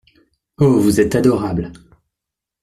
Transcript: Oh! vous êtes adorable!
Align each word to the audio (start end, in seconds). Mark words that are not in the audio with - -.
Oh! 0.57 0.79
vous 0.79 0.99
êtes 0.99 1.13
adorable! 1.13 1.71